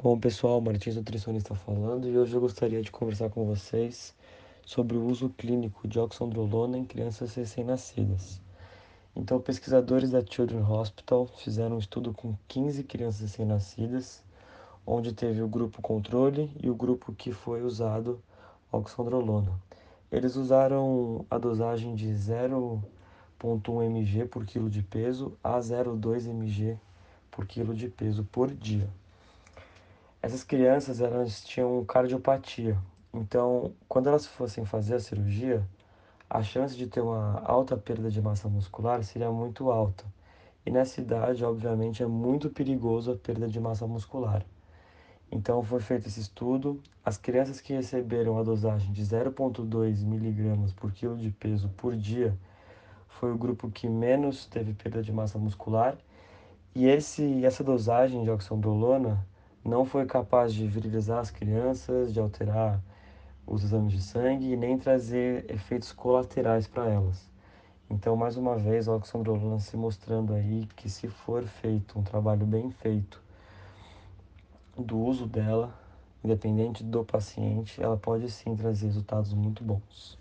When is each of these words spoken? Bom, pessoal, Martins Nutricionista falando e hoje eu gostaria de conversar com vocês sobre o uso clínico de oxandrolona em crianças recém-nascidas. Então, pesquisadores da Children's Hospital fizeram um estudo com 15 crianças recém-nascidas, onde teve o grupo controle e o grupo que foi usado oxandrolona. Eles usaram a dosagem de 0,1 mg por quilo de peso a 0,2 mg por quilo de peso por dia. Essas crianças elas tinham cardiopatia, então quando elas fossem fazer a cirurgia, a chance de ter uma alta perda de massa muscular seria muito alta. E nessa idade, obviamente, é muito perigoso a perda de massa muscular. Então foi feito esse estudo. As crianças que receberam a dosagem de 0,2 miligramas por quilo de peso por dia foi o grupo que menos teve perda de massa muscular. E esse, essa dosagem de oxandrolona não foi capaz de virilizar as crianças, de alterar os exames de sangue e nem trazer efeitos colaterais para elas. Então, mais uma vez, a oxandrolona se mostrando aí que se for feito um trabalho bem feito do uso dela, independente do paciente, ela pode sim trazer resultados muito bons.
Bom, 0.00 0.16
pessoal, 0.16 0.60
Martins 0.60 0.94
Nutricionista 0.94 1.56
falando 1.56 2.08
e 2.08 2.16
hoje 2.16 2.32
eu 2.32 2.40
gostaria 2.40 2.80
de 2.80 2.88
conversar 2.88 3.30
com 3.30 3.44
vocês 3.44 4.14
sobre 4.64 4.96
o 4.96 5.04
uso 5.04 5.28
clínico 5.30 5.88
de 5.88 5.98
oxandrolona 5.98 6.78
em 6.78 6.84
crianças 6.84 7.34
recém-nascidas. 7.34 8.40
Então, 9.16 9.40
pesquisadores 9.40 10.12
da 10.12 10.24
Children's 10.24 10.68
Hospital 10.68 11.26
fizeram 11.26 11.74
um 11.74 11.78
estudo 11.80 12.12
com 12.12 12.36
15 12.46 12.84
crianças 12.84 13.22
recém-nascidas, 13.22 14.22
onde 14.86 15.12
teve 15.12 15.42
o 15.42 15.48
grupo 15.48 15.82
controle 15.82 16.48
e 16.62 16.70
o 16.70 16.76
grupo 16.76 17.12
que 17.12 17.32
foi 17.32 17.62
usado 17.62 18.22
oxandrolona. 18.70 19.50
Eles 20.12 20.36
usaram 20.36 21.26
a 21.28 21.38
dosagem 21.38 21.96
de 21.96 22.06
0,1 22.06 23.84
mg 23.84 24.26
por 24.26 24.46
quilo 24.46 24.70
de 24.70 24.80
peso 24.80 25.36
a 25.42 25.58
0,2 25.58 26.28
mg 26.28 26.78
por 27.32 27.44
quilo 27.46 27.74
de 27.74 27.88
peso 27.88 28.22
por 28.30 28.54
dia. 28.54 28.88
Essas 30.28 30.44
crianças 30.44 31.00
elas 31.00 31.42
tinham 31.42 31.82
cardiopatia, 31.86 32.76
então 33.14 33.72
quando 33.88 34.10
elas 34.10 34.26
fossem 34.26 34.62
fazer 34.62 34.96
a 34.96 35.00
cirurgia, 35.00 35.66
a 36.28 36.42
chance 36.42 36.76
de 36.76 36.86
ter 36.86 37.00
uma 37.00 37.40
alta 37.46 37.78
perda 37.78 38.10
de 38.10 38.20
massa 38.20 38.46
muscular 38.46 39.02
seria 39.02 39.30
muito 39.30 39.70
alta. 39.70 40.04
E 40.66 40.70
nessa 40.70 41.00
idade, 41.00 41.42
obviamente, 41.42 42.02
é 42.02 42.06
muito 42.06 42.50
perigoso 42.50 43.12
a 43.12 43.16
perda 43.16 43.48
de 43.48 43.58
massa 43.58 43.86
muscular. 43.86 44.44
Então 45.32 45.62
foi 45.62 45.80
feito 45.80 46.08
esse 46.08 46.20
estudo. 46.20 46.78
As 47.02 47.16
crianças 47.16 47.58
que 47.58 47.72
receberam 47.72 48.38
a 48.38 48.42
dosagem 48.42 48.92
de 48.92 49.02
0,2 49.02 50.04
miligramas 50.04 50.74
por 50.74 50.92
quilo 50.92 51.16
de 51.16 51.30
peso 51.30 51.70
por 51.70 51.96
dia 51.96 52.36
foi 53.08 53.32
o 53.32 53.38
grupo 53.38 53.70
que 53.70 53.88
menos 53.88 54.44
teve 54.44 54.74
perda 54.74 55.02
de 55.02 55.10
massa 55.10 55.38
muscular. 55.38 55.96
E 56.74 56.86
esse, 56.86 57.46
essa 57.46 57.64
dosagem 57.64 58.24
de 58.24 58.30
oxandrolona 58.30 59.26
não 59.64 59.84
foi 59.84 60.06
capaz 60.06 60.52
de 60.54 60.66
virilizar 60.66 61.18
as 61.18 61.30
crianças, 61.30 62.12
de 62.12 62.20
alterar 62.20 62.80
os 63.46 63.64
exames 63.64 63.92
de 63.92 64.02
sangue 64.02 64.52
e 64.52 64.56
nem 64.56 64.78
trazer 64.78 65.50
efeitos 65.50 65.92
colaterais 65.92 66.66
para 66.66 66.88
elas. 66.88 67.30
Então, 67.90 68.14
mais 68.16 68.36
uma 68.36 68.56
vez, 68.56 68.86
a 68.86 68.94
oxandrolona 68.94 69.58
se 69.58 69.76
mostrando 69.76 70.34
aí 70.34 70.68
que 70.76 70.90
se 70.90 71.08
for 71.08 71.44
feito 71.44 71.98
um 71.98 72.02
trabalho 72.02 72.44
bem 72.44 72.70
feito 72.70 73.22
do 74.76 74.98
uso 74.98 75.26
dela, 75.26 75.74
independente 76.22 76.84
do 76.84 77.04
paciente, 77.04 77.82
ela 77.82 77.96
pode 77.96 78.30
sim 78.30 78.54
trazer 78.54 78.86
resultados 78.86 79.32
muito 79.32 79.64
bons. 79.64 80.18